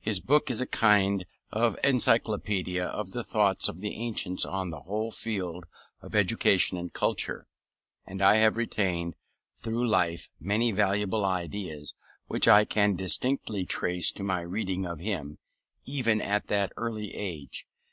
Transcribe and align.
His 0.00 0.18
book 0.18 0.50
is 0.50 0.60
a 0.60 0.66
kind 0.66 1.24
of 1.52 1.78
encyclopaedia 1.84 2.84
of 2.86 3.12
the 3.12 3.22
thoughts 3.22 3.68
of 3.68 3.78
the 3.80 3.94
ancients 3.94 4.44
on 4.44 4.70
the 4.70 4.80
whole 4.80 5.12
field 5.12 5.64
of 6.02 6.16
education 6.16 6.76
and 6.76 6.92
culture; 6.92 7.46
and 8.04 8.20
I 8.20 8.38
have 8.38 8.56
retained 8.56 9.14
through 9.54 9.86
life 9.86 10.28
many 10.40 10.72
valuable 10.72 11.24
ideas 11.24 11.94
which 12.26 12.48
I 12.48 12.64
can 12.64 12.96
distinctly 12.96 13.64
trace 13.64 14.10
to 14.10 14.24
my 14.24 14.40
reading 14.40 14.86
of 14.86 14.98
him, 14.98 15.38
even 15.84 16.20
at 16.20 16.48
that 16.48 16.72
early 16.76 17.14
age. 17.14 17.64